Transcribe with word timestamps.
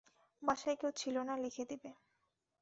বাসায় 0.43 0.77
কেউ 0.79 0.91
ছিল 0.91 1.15
না 1.27 1.35
লিখে 1.43 1.63
দিবো। 1.69 1.89